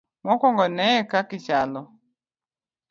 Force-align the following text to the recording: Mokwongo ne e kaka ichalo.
Mokwongo 0.25 0.65
ne 0.75 0.85
e 1.01 1.07
kaka 1.11 1.33
ichalo. 1.37 1.81